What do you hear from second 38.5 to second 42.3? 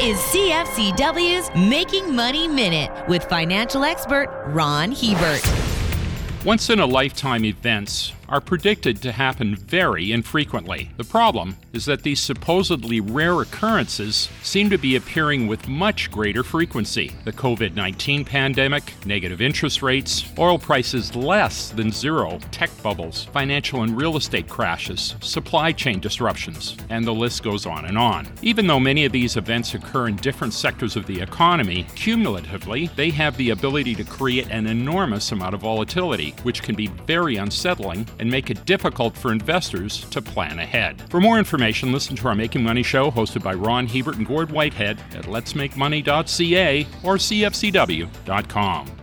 it difficult for investors to plan ahead. For more information, listen to